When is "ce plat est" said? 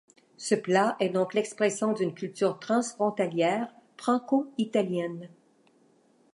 0.37-1.09